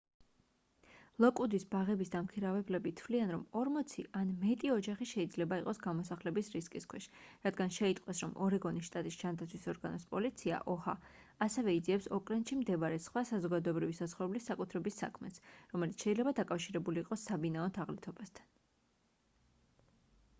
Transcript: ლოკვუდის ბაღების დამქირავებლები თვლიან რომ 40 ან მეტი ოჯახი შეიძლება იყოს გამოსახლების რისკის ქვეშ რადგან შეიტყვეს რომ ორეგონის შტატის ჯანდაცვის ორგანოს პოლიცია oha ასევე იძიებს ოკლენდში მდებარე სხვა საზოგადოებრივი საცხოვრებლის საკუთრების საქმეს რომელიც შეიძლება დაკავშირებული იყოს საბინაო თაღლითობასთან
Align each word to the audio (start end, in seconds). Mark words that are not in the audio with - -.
ლოკვუდის 1.23 1.65
ბაღების 1.73 2.11
დამქირავებლები 2.13 2.91
თვლიან 3.01 3.33
რომ 3.33 3.43
40 3.57 4.07
ან 4.21 4.31
მეტი 4.43 4.71
ოჯახი 4.75 5.07
შეიძლება 5.09 5.59
იყოს 5.63 5.81
გამოსახლების 5.83 6.49
რისკის 6.55 6.87
ქვეშ 6.93 7.07
რადგან 7.43 7.75
შეიტყვეს 7.75 8.21
რომ 8.25 8.33
ორეგონის 8.47 8.89
შტატის 8.89 9.19
ჯანდაცვის 9.21 9.69
ორგანოს 9.75 10.07
პოლიცია 10.15 10.61
oha 10.75 10.97
ასევე 11.49 11.77
იძიებს 11.83 12.09
ოკლენდში 12.19 12.59
მდებარე 12.65 12.99
სხვა 13.11 13.25
საზოგადოებრივი 13.33 13.99
საცხოვრებლის 14.01 14.51
საკუთრების 14.53 14.99
საქმეს 15.05 15.39
რომელიც 15.75 16.07
შეიძლება 16.07 16.37
დაკავშირებული 16.43 17.05
იყოს 17.05 17.27
საბინაო 17.31 17.71
თაღლითობასთან 17.79 18.51